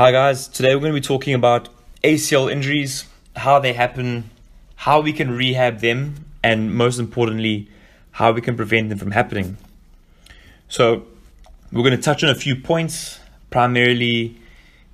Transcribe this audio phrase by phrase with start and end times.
[0.00, 0.48] Hi, guys.
[0.48, 1.68] Today we're going to be talking about
[2.02, 3.04] ACL injuries,
[3.36, 4.30] how they happen,
[4.76, 7.68] how we can rehab them, and most importantly,
[8.12, 9.58] how we can prevent them from happening.
[10.68, 11.04] So,
[11.70, 13.20] we're going to touch on a few points,
[13.50, 14.38] primarily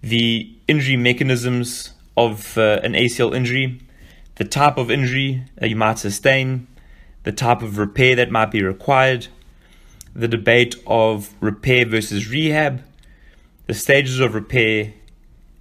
[0.03, 3.81] the injury mechanisms of uh, an ACL injury,
[4.35, 6.67] the type of injury that you might sustain,
[7.23, 9.29] the type of repair that might be required,
[10.17, 12.83] the debate of repair versus rehab,
[13.67, 14.93] the stages of repair,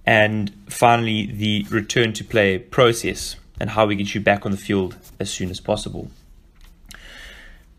[0.04, 4.58] and finally the return to play process and how we get you back on the
[4.58, 6.10] field as soon as possible.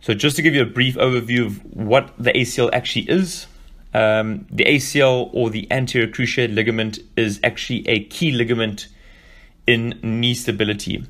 [0.01, 3.47] So, just to give you a brief overview of what the ACL actually is,
[3.93, 8.87] um, the ACL or the anterior cruciate ligament is actually a key ligament
[9.65, 11.05] in knee stability.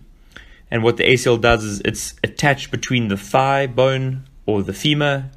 [0.69, 5.29] And what the ACL does is it's attached between the thigh bone or the femur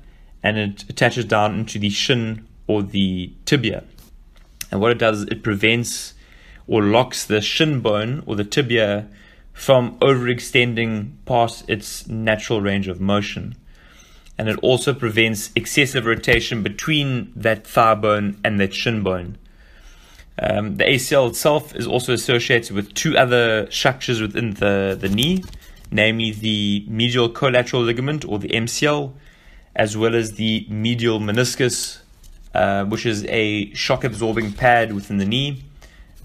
[0.42, 3.82] and it attaches down into the shin or the tibia.
[4.70, 6.14] And what it does is it prevents
[6.68, 9.08] or locks the shin bone or the tibia
[9.52, 13.56] from overextending past its natural range of motion.
[14.38, 19.36] And it also prevents excessive rotation between that thigh bone and that shin bone.
[20.38, 25.42] Um, the ACL itself is also associated with two other structures within the, the knee,
[25.90, 29.12] namely the medial collateral ligament or the MCL,
[29.74, 31.98] as well as the medial meniscus,
[32.54, 35.62] uh, which is a shock absorbing pad within the knee.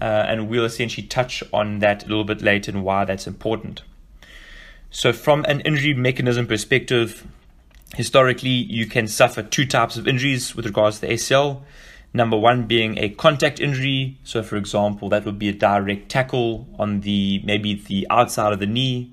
[0.00, 3.82] Uh, and we'll essentially touch on that a little bit later and why that's important.
[4.90, 7.26] So, from an injury mechanism perspective,
[7.94, 11.62] historically you can suffer two types of injuries with regards to the ACL.
[12.12, 14.18] Number one being a contact injury.
[14.24, 18.58] So, for example, that would be a direct tackle on the maybe the outside of
[18.58, 19.12] the knee,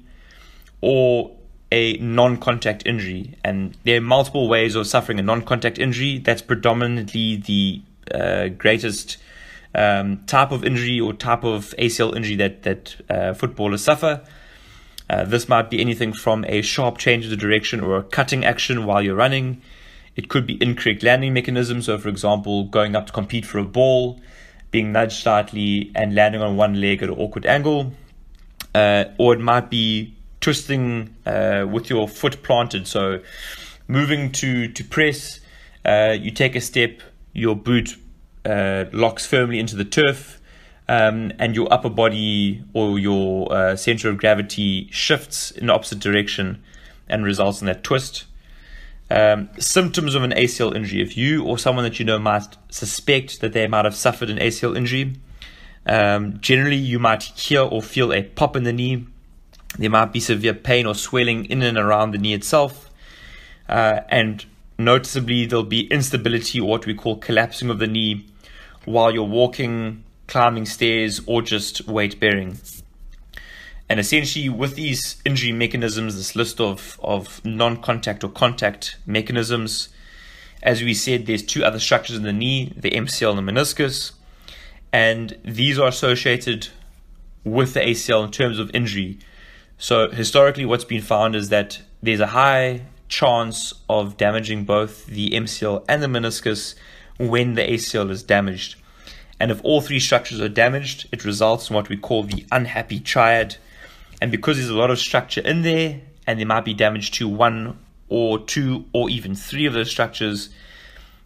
[0.82, 1.32] or
[1.74, 3.36] a non-contact injury.
[3.44, 6.20] And there are multiple ways of suffering a non-contact injury.
[6.20, 7.82] That's predominantly the
[8.14, 9.18] uh, greatest
[9.74, 14.22] um, type of injury or type of ACL injury that that uh, footballers suffer.
[15.10, 18.46] Uh, this might be anything from a sharp change of the direction or a cutting
[18.46, 19.62] action while you're running
[20.16, 21.82] it could be incorrect landing mechanism.
[21.82, 24.20] So, for example, going up to compete for a ball,
[24.72, 27.94] being nudged slightly, and landing on one leg at an awkward angle.
[28.76, 32.88] Uh, or it might be twisting uh, with your foot planted.
[32.88, 33.22] So,
[33.88, 35.40] moving to, to press,
[35.86, 37.02] uh, you take a step,
[37.34, 37.96] your boot
[38.46, 40.40] uh, locks firmly into the turf.
[40.86, 46.00] Um, and your upper body or your uh, center of gravity shifts in the opposite
[46.00, 46.62] direction
[47.08, 48.26] and results in that twist.
[49.10, 51.02] Um, symptoms of an ACL injury.
[51.02, 54.40] If you or someone that you know might suspect that they might have suffered an
[54.40, 55.16] ACL injury,
[55.86, 59.08] um, generally you might hear or feel a pop in the knee.
[59.78, 62.90] There might be severe pain or swelling in and around the knee itself.
[63.68, 64.46] Uh, and
[64.78, 68.26] noticeably, there'll be instability or what we call collapsing of the knee
[68.86, 72.58] while you're walking, climbing stairs, or just weight bearing.
[73.90, 79.90] And essentially, with these injury mechanisms, this list of, of non contact or contact mechanisms,
[80.62, 84.14] as we said, there's two other structures in the knee the MCL and the meniscus.
[84.92, 86.70] And these are associated
[87.44, 89.20] with the ACL in terms of injury.
[89.84, 95.32] So, historically, what's been found is that there's a high chance of damaging both the
[95.32, 96.76] MCL and the meniscus
[97.18, 98.76] when the ACL is damaged.
[99.42, 103.02] And if all three structures are damaged, it results in what we call the unhappy
[103.02, 103.58] triad
[104.24, 107.28] and because there's a lot of structure in there, and there might be damage to
[107.28, 107.78] one
[108.08, 110.48] or two or even three of those structures,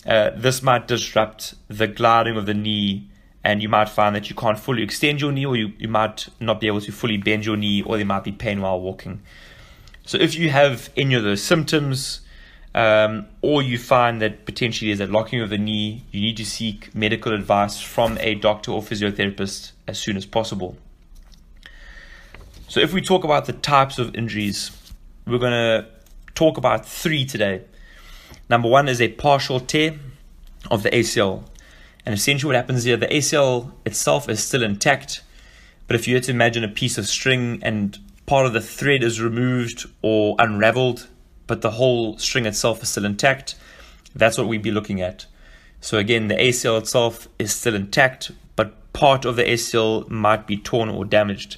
[0.07, 3.07] uh, this might disrupt the gliding of the knee.
[3.47, 6.27] And you might find that you can't fully extend your knee, or you, you might
[6.41, 9.21] not be able to fully bend your knee, or there might be pain while walking.
[10.05, 12.19] So, if you have any of those symptoms,
[12.75, 16.45] um, or you find that potentially there's a locking of the knee, you need to
[16.45, 20.77] seek medical advice from a doctor or physiotherapist as soon as possible.
[22.67, 24.71] So, if we talk about the types of injuries,
[25.25, 25.87] we're going to
[26.35, 27.61] talk about three today.
[28.49, 29.97] Number one is a partial tear
[30.69, 31.45] of the ACL.
[32.07, 35.23] And essentially, what happens here, the ACL itself is still intact.
[35.87, 39.03] But if you had to imagine a piece of string and part of the thread
[39.03, 41.09] is removed or unraveled,
[41.47, 43.55] but the whole string itself is still intact,
[44.15, 45.25] that's what we'd be looking at.
[45.81, 50.55] So, again, the ACL itself is still intact, but part of the ACL might be
[50.55, 51.57] torn or damaged.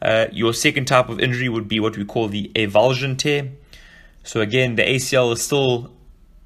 [0.00, 3.50] Uh, your second type of injury would be what we call the avulsion tear.
[4.22, 5.90] So again, the ACL is still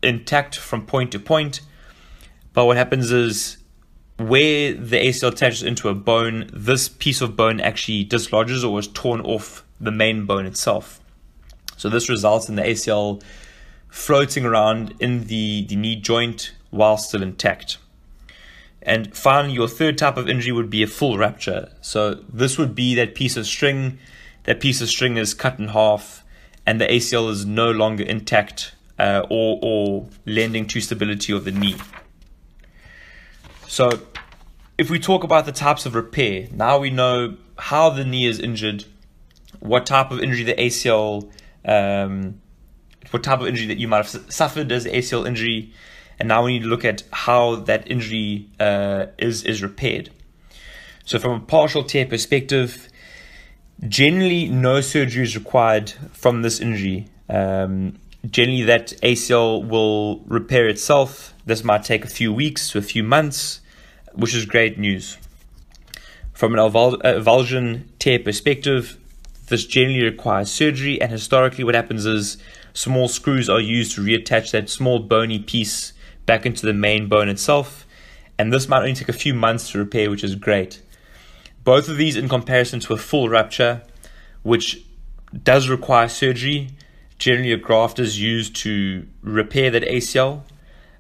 [0.03, 1.61] intact from point to point,
[2.53, 3.59] but what happens is
[4.19, 8.89] where the ACL attaches into a bone, this piece of bone actually dislodges or is
[8.89, 11.01] torn off the main bone itself.
[11.77, 13.23] So this results in the ACL
[13.89, 17.79] floating around in the, the knee joint while still intact.
[18.83, 21.71] And finally, your third type of injury would be a full rupture.
[21.81, 23.99] So this would be that piece of string,
[24.45, 26.25] that piece of string is cut in half,
[26.67, 31.53] and the ACL is no longer intact uh, or, or lending to stability of the
[31.53, 31.77] knee.
[33.73, 33.89] So
[34.77, 38.39] if we talk about the types of repair, now we know how the knee is
[38.39, 38.85] injured,
[39.61, 41.33] what type of injury the ACL,
[41.65, 42.43] um,
[43.13, 45.73] what type of injury that you might have suffered as ACL injury,
[46.19, 50.11] and now we need to look at how that injury uh, is is repaired.
[51.07, 52.91] So, from a partial tear perspective,
[53.89, 57.07] generally no surgery is required from this injury.
[57.31, 57.99] Um,
[58.31, 61.35] generally, that ACL will repair itself.
[61.45, 63.61] This might take a few weeks to a few months,
[64.13, 65.19] which is great news.
[66.33, 68.99] From an avulsion tear perspective,
[69.49, 72.39] this generally requires surgery, and historically, what happens is
[72.73, 75.93] small screws are used to reattach that small bony piece
[76.25, 77.87] back into the main bone itself,
[78.39, 80.81] and this might only take a few months to repair, which is great.
[81.65, 83.83] Both of these, in comparison to a full rupture,
[84.43, 84.85] which
[85.45, 86.71] does require surgery,
[87.23, 90.43] generally a graft is used to repair that ACL.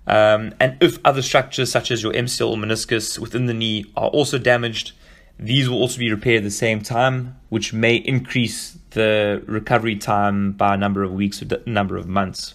[0.06, 4.08] Um, and if other structures such as your MCL or meniscus within the knee are
[4.08, 4.92] also damaged,
[5.36, 10.52] these will also be repaired at the same time, which may increase the recovery time
[10.52, 12.54] by a number of weeks or a number of months.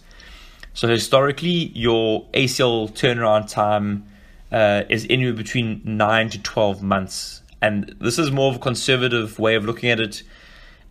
[0.73, 4.05] So historically, your ACL turnaround time
[4.49, 9.39] uh, is anywhere between nine to twelve months, and this is more of a conservative
[9.39, 10.23] way of looking at it.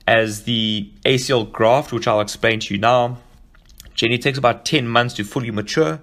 [0.06, 3.18] As the ACL graft, which I'll explain to you now,
[3.94, 6.00] generally takes about ten months to fully mature,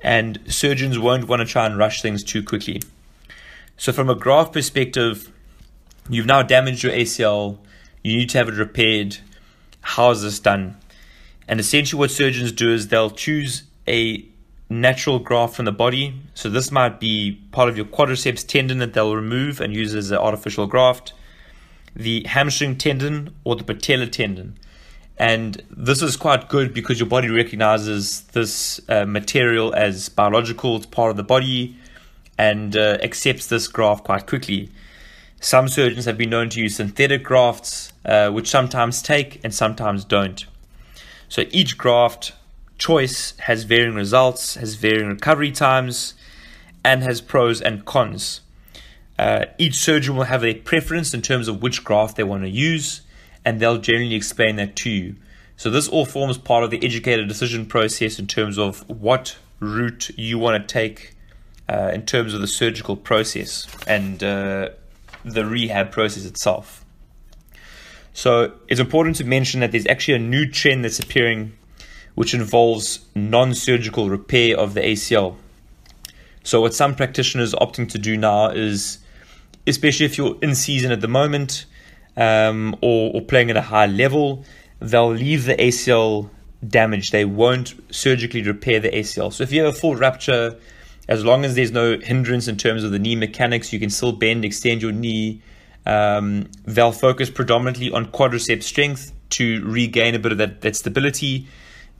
[0.00, 2.80] and surgeons won't want to try and rush things too quickly.
[3.76, 5.30] So, from a graft perspective,
[6.08, 7.58] you've now damaged your ACL.
[8.02, 9.18] You need to have it repaired.
[9.80, 10.76] How is this done?
[11.46, 14.24] And essentially, what surgeons do is they'll choose a
[14.70, 16.14] natural graft from the body.
[16.34, 20.10] So, this might be part of your quadriceps tendon that they'll remove and use as
[20.10, 21.12] an artificial graft,
[21.94, 24.58] the hamstring tendon, or the patella tendon.
[25.18, 30.86] And this is quite good because your body recognizes this uh, material as biological, it's
[30.86, 31.76] part of the body,
[32.38, 34.70] and uh, accepts this graft quite quickly.
[35.40, 40.04] Some surgeons have been known to use synthetic grafts, uh, which sometimes take and sometimes
[40.04, 40.46] don't.
[41.28, 42.32] So each graft
[42.78, 46.14] choice has varying results, has varying recovery times,
[46.84, 48.40] and has pros and cons.
[49.18, 52.48] Uh, each surgeon will have a preference in terms of which graft they want to
[52.48, 53.02] use,
[53.44, 55.16] and they'll generally explain that to you.
[55.56, 60.10] So, this all forms part of the educated decision process in terms of what route
[60.16, 61.16] you want to take
[61.68, 64.68] uh, in terms of the surgical process and uh,
[65.24, 66.84] the rehab process itself.
[68.12, 71.54] So, it's important to mention that there's actually a new trend that's appearing
[72.14, 75.36] which involves non surgical repair of the ACL.
[76.42, 78.98] So, what some practitioners are opting to do now is,
[79.68, 81.66] especially if you're in season at the moment
[82.16, 84.44] um, or, or playing at a high level,
[84.80, 86.30] they'll leave the ACL
[86.66, 87.12] damaged.
[87.12, 89.32] They won't surgically repair the ACL.
[89.32, 90.58] So, if you have a full rupture,
[91.08, 94.12] as long as there's no hindrance in terms of the knee mechanics, you can still
[94.12, 95.40] bend, extend your knee.
[95.86, 101.46] Um, they'll focus predominantly on quadriceps strength to regain a bit of that, that stability.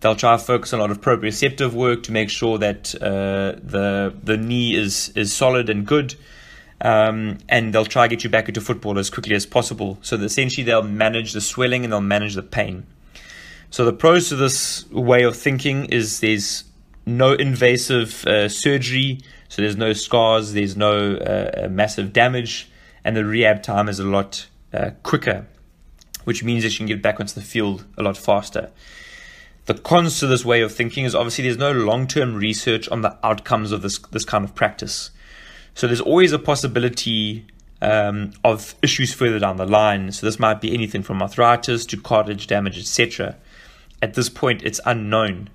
[0.01, 3.59] They'll try to focus on a lot of proprioceptive work to make sure that uh,
[3.63, 6.15] the the knee is is solid and good.
[6.81, 9.99] Um, and they'll try to get you back into football as quickly as possible.
[10.03, 12.87] So essentially, they'll manage the swelling and they'll manage the pain.
[13.71, 16.65] So the pros to this way of thinking is there's
[17.05, 22.71] no invasive uh, surgery, so there's no scars, there's no uh, massive damage,
[23.05, 25.47] and the rehab time is a lot uh, quicker,
[26.25, 28.71] which means that you can get back onto the field a lot faster.
[29.67, 33.19] The cons to this way of thinking is obviously there's no long-term research on the
[33.23, 35.11] outcomes of this this kind of practice.
[35.79, 37.47] So there's always a possibility
[37.81, 40.13] um, of issues further down the line.
[40.13, 43.37] So this might be anything from arthritis to cartilage damage, etc.
[44.03, 45.49] At this point, it's unknown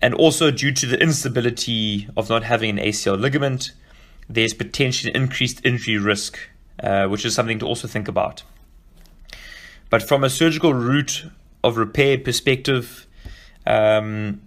[0.00, 3.72] and also, due to the instability of not having an ACL ligament,
[4.28, 6.38] there's potentially increased injury risk,
[6.82, 8.44] uh, which is something to also think about.
[9.90, 11.24] But from a surgical route
[11.64, 13.06] of repair perspective,
[13.66, 14.40] um,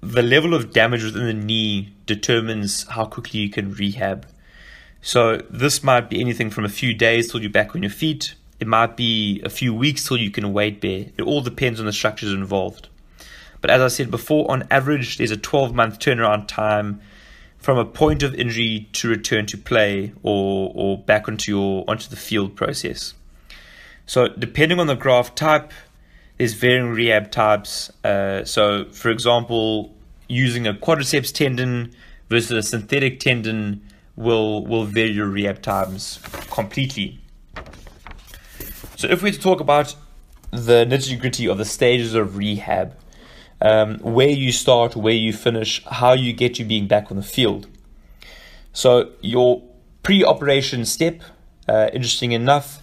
[0.00, 4.26] the level of damage within the knee determines how quickly you can rehab.
[5.00, 8.34] So, this might be anything from a few days till you're back on your feet.
[8.60, 11.06] It might be a few weeks till you can weight bear.
[11.16, 12.88] It all depends on the structures involved.
[13.60, 17.00] But as I said before, on average, there's a 12 month turnaround time
[17.58, 22.08] from a point of injury to return to play or, or back onto your onto
[22.08, 23.14] the field process.
[24.06, 25.72] So depending on the graft type,
[26.38, 27.90] there's varying rehab types.
[28.04, 29.94] Uh, so for example,
[30.28, 31.92] using a quadriceps tendon
[32.28, 33.82] versus a synthetic tendon
[34.16, 37.18] will will vary your rehab times completely.
[38.96, 39.94] So if we to talk about
[40.50, 42.96] the nitty gritty of the stages of rehab,
[43.60, 47.22] um, where you start, where you finish, how you get you being back on the
[47.22, 47.66] field.
[48.72, 49.62] So your
[50.02, 51.22] pre-operation step,
[51.68, 52.82] uh, interesting enough,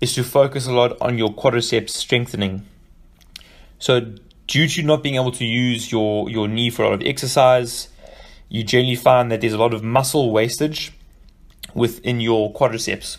[0.00, 2.66] is to focus a lot on your quadriceps strengthening.
[3.78, 4.14] So
[4.46, 7.88] due to not being able to use your, your knee for a lot of exercise,
[8.48, 10.92] you generally find that there's a lot of muscle wastage
[11.74, 13.18] within your quadriceps.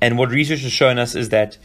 [0.00, 1.58] And what research has shown us is that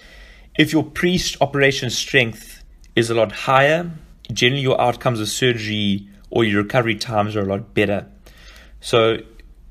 [0.58, 2.64] if your pre operation strength
[2.96, 3.92] is a lot higher,
[4.32, 8.08] generally your outcomes of surgery or your recovery times are a lot better.
[8.82, 9.18] So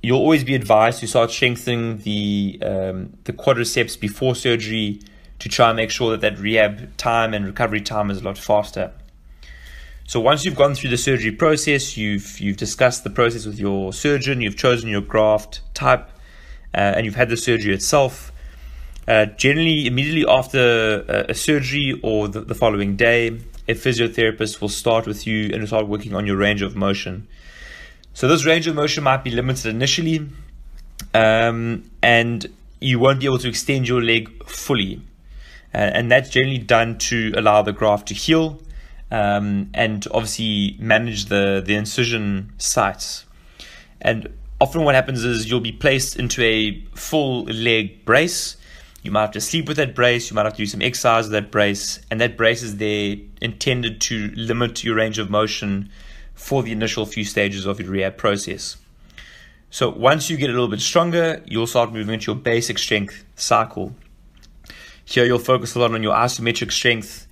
[0.02, 5.00] you'll always be advised to start strengthening the um, the quadriceps before surgery
[5.38, 8.38] to try and make sure that that rehab time and recovery time is a lot
[8.38, 8.92] faster.
[10.06, 13.92] So once you've gone through the surgery process, you've you've discussed the process with your
[13.92, 16.10] surgeon, you've chosen your graft type,
[16.74, 18.30] uh, and you've had the surgery itself.
[19.08, 23.28] Uh, generally, immediately after a, a surgery or the, the, following day,
[23.68, 27.26] a physiotherapist will start with you and start working on your range of motion.
[28.14, 30.26] So this range of motion might be limited initially,
[31.12, 32.46] um, and
[32.80, 35.02] you won't be able to extend your leg fully.
[35.74, 38.60] Uh, and that's generally done to allow the graft to heal
[39.10, 43.24] um, and obviously manage the, the incision sites.
[44.00, 48.56] And often what happens is you'll be placed into a full leg brace.
[49.02, 51.24] You might have to sleep with that brace, you might have to do some exercise
[51.24, 55.90] with that brace, and that brace is there intended to limit your range of motion
[56.34, 58.78] for the initial few stages of your rehab process.
[59.70, 63.24] So once you get a little bit stronger, you'll start moving into your basic strength
[63.36, 63.94] cycle.
[65.04, 67.26] Here you'll focus a lot on your isometric strength.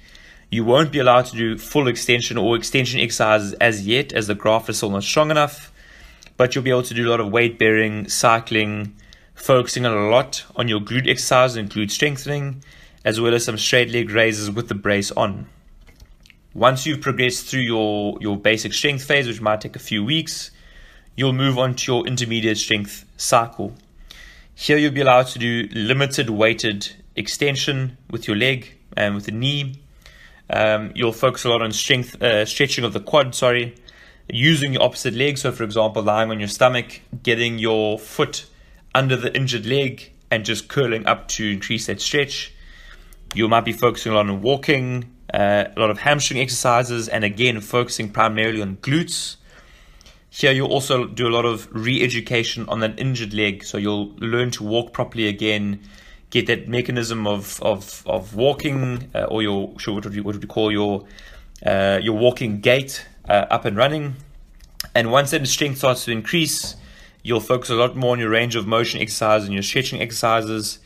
[0.50, 4.34] You won't be allowed to do full extension or extension exercises as yet, as the
[4.34, 5.72] graft is still not strong enough.
[6.36, 8.94] But you'll be able to do a lot of weight bearing, cycling,
[9.34, 12.62] focusing a lot on your glute exercises and glute strengthening,
[13.04, 15.46] as well as some straight leg raises with the brace on.
[16.54, 20.50] Once you've progressed through your, your basic strength phase, which might take a few weeks,
[21.16, 23.72] you'll move on to your intermediate strength cycle.
[24.54, 29.32] Here you'll be allowed to do limited weighted extension with your leg and with the
[29.32, 29.82] knee.
[30.50, 33.74] Um, you'll focus a lot on strength, uh, stretching of the quad, sorry,
[34.28, 35.38] using your opposite leg.
[35.38, 38.46] So, for example, lying on your stomach, getting your foot
[38.94, 42.52] under the injured leg and just curling up to increase that stretch.
[43.34, 47.24] You might be focusing a lot on walking, uh, a lot of hamstring exercises, and
[47.24, 49.36] again, focusing primarily on glutes.
[50.28, 53.64] Here, you'll also do a lot of re education on an injured leg.
[53.64, 55.80] So, you'll learn to walk properly again,
[56.32, 60.34] get that mechanism of, of, of walking, uh, or your, sure, what would you, what
[60.34, 61.04] would you call your,
[61.64, 64.16] uh, your walking gait uh, up and running.
[64.92, 66.74] And once that strength starts to increase,
[67.22, 70.80] you'll focus a lot more on your range of motion exercises and your stretching exercises.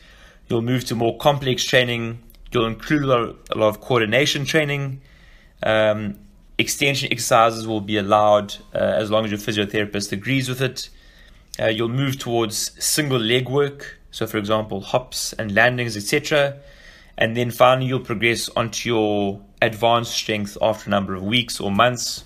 [0.47, 2.19] You'll move to more complex training
[2.51, 5.01] You'll include a lot of, a lot of coordination training.
[5.63, 6.19] Um,
[6.57, 10.89] extension exercises will be allowed uh, as long as your physiotherapist agrees with it.
[11.59, 16.57] Uh, you'll move towards single leg work, so for example, hops and landings, etc.
[17.19, 21.69] And then finally, you'll progress onto your advanced strength after a number of weeks or
[21.69, 22.23] months.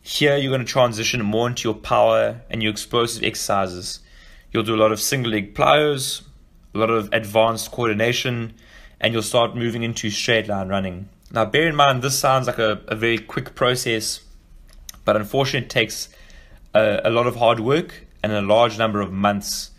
[0.00, 3.98] Here, you're going to transition more into your power and your explosive exercises.
[4.52, 6.22] You'll do a lot of single leg plyos,
[6.72, 8.54] a lot of advanced coordination,
[9.00, 11.08] and you'll start moving into straight line running.
[11.32, 14.20] Now, bear in mind, this sounds like a, a very quick process,
[15.04, 16.10] but unfortunately, it takes
[16.74, 19.72] a, a lot of hard work and a large number of months.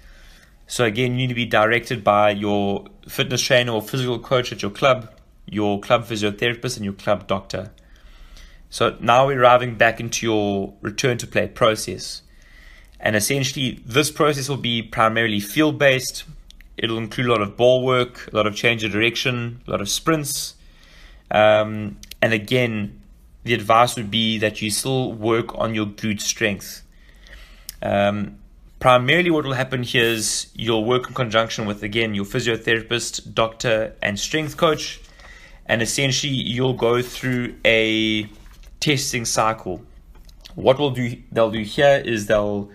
[0.73, 4.63] So, again, you need to be directed by your fitness trainer or physical coach at
[4.63, 5.07] your club,
[5.45, 7.71] your club physiotherapist, and your club doctor.
[8.71, 12.23] So, now we're arriving back into your return to play process.
[12.99, 16.23] And essentially, this process will be primarily field based,
[16.75, 19.79] It'll include a lot of ball work, a lot of change of direction, a lot
[19.79, 20.55] of sprints.
[21.29, 22.99] Um, and again,
[23.43, 26.81] the advice would be that you still work on your glute strength.
[27.79, 28.39] Um,
[28.83, 33.95] primarily, what will happen here is you'll work in conjunction with, again, your physiotherapist, doctor,
[34.01, 34.99] and strength coach.
[35.65, 38.27] And essentially, you'll go through a
[38.81, 39.81] testing cycle.
[40.55, 42.71] What will do they'll do here is they'll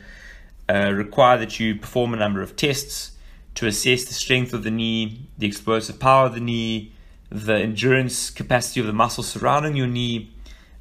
[0.66, 3.12] uh, require that you perform a number of tests
[3.56, 6.94] to assess the strength of the knee, the explosive power of the knee,
[7.28, 10.32] the endurance capacity of the muscles surrounding your knee,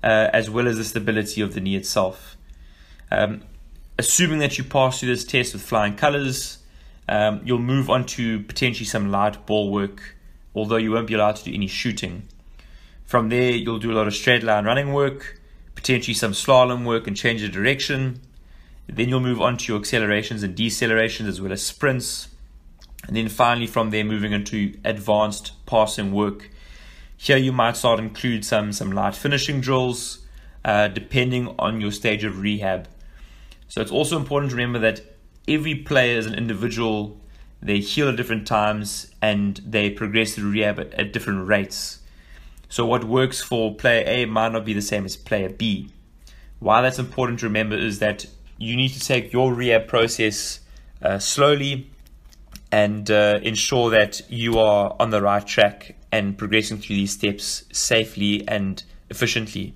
[0.02, 2.38] uh, as well as the stability of the knee itself.
[3.12, 3.42] Um,
[3.98, 6.60] assuming that you pass through this test with flying colors,
[7.10, 10.16] um, you'll move on to potentially some light ball work,
[10.54, 12.28] although you won't be allowed to do any shooting.
[13.06, 15.40] From there, you'll do a lot of straight line running work,
[15.76, 18.20] potentially some slalom work and change of direction,
[18.88, 22.30] Then you'll move on to your accelerations and decelerations as well as sprints.
[23.06, 26.50] And then finally, from there, moving into advanced passing work.
[27.18, 30.20] Here, you might start include some some light finishing drills,
[30.64, 32.88] uh, depending on your stage of rehab.
[33.68, 35.02] So it's also important to remember that
[35.48, 37.20] every player is an individual.
[37.62, 42.00] They heal at different times and they progress through rehab at, at different rates.
[42.70, 45.90] So what works for player A might not be the same as player B.
[46.60, 48.26] Why that's important to remember is that
[48.58, 50.60] you need to take your rehab process
[51.02, 51.90] uh, slowly
[52.72, 57.64] and uh, ensure that you are on the right track and progressing through these steps
[57.72, 59.76] safely and efficiently.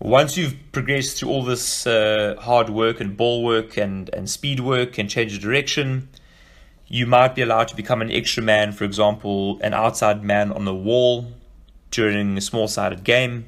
[0.00, 4.60] Once you've progressed through all this uh, hard work and ball work and, and speed
[4.60, 6.08] work and change of direction,
[6.86, 10.66] you might be allowed to become an extra man, for example, an outside man on
[10.66, 11.32] the wall
[11.90, 13.46] during a small sided game.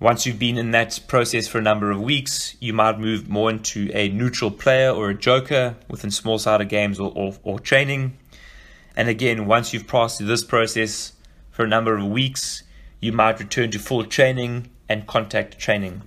[0.00, 3.48] Once you've been in that process for a number of weeks, you might move more
[3.48, 8.18] into a neutral player or a joker within small sided games or, or, or training.
[8.96, 11.12] And again, once you've passed through this process
[11.50, 12.64] for a number of weeks,
[13.00, 16.02] you might return to full training and contact training.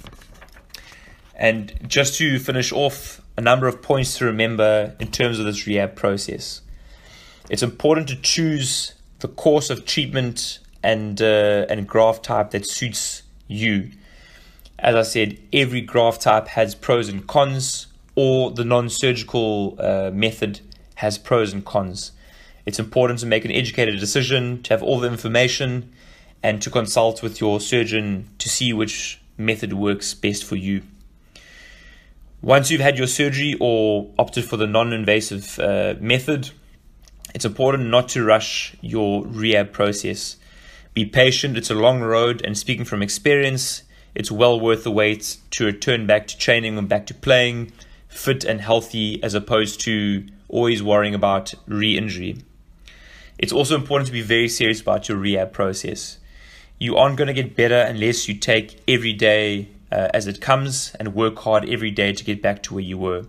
[1.35, 5.67] And just to finish off, a number of points to remember in terms of this
[5.67, 6.61] rehab process.
[7.49, 13.23] It's important to choose the course of treatment and uh, and graft type that suits
[13.47, 13.91] you.
[14.79, 20.59] As I said, every graft type has pros and cons, or the non-surgical uh, method
[20.95, 22.11] has pros and cons.
[22.65, 25.93] It's important to make an educated decision, to have all the information,
[26.47, 30.81] and to consult with your surgeon to see which method works best for you.
[32.41, 36.51] Once you've had your surgery or opted for the non invasive uh, method,
[37.35, 40.37] it's important not to rush your rehab process.
[40.93, 43.83] Be patient, it's a long road, and speaking from experience,
[44.15, 47.73] it's well worth the wait to return back to training and back to playing
[48.07, 52.37] fit and healthy as opposed to always worrying about re injury.
[53.37, 56.19] It's also important to be very serious about your rehab process.
[56.79, 60.93] You aren't going to get better unless you take every day uh, as it comes
[60.99, 63.25] and work hard every day to get back to where you were.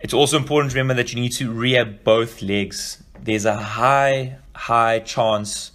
[0.00, 3.02] It's also important to remember that you need to rehab both legs.
[3.20, 5.72] There's a high, high chance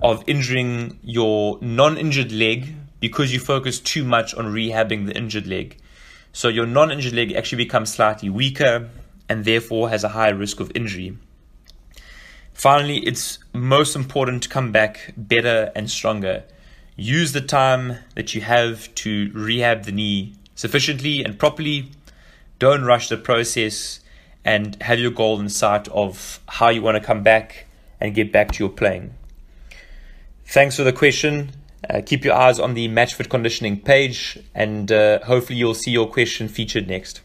[0.00, 5.46] of injuring your non injured leg because you focus too much on rehabbing the injured
[5.46, 5.76] leg.
[6.32, 8.88] So your non injured leg actually becomes slightly weaker
[9.28, 11.16] and therefore has a higher risk of injury.
[12.58, 16.42] Finally, it's most important to come back better and stronger.
[16.96, 21.92] Use the time that you have to rehab the knee sufficiently and properly.
[22.58, 24.00] Don't rush the process
[24.44, 27.66] and have your goal in sight of how you want to come back
[28.00, 29.14] and get back to your playing.
[30.44, 31.52] Thanks for the question.
[31.88, 36.08] Uh, keep your eyes on the MatchFit Conditioning page, and uh, hopefully, you'll see your
[36.08, 37.20] question featured next.